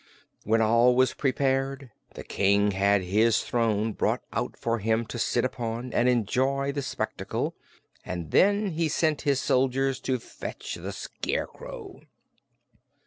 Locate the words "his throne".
3.03-3.93